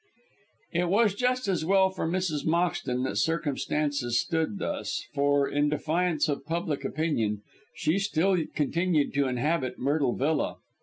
It 0.73 0.89
was 0.89 1.13
just 1.13 1.47
as 1.47 1.63
well 1.63 1.91
for 1.91 2.07
Mrs. 2.07 2.43
Moxton 2.43 3.03
that 3.03 3.17
circumstances 3.17 4.19
stood 4.19 4.57
thus, 4.57 5.05
for, 5.13 5.47
in 5.47 5.69
defiance 5.69 6.27
of 6.27 6.43
public 6.43 6.83
opinion, 6.83 7.43
she 7.75 7.99
still 7.99 8.35
continued 8.55 9.13
to 9.13 9.27
inhabit 9.27 9.77
Myrtle 9.77 10.15
Villa. 10.15 10.55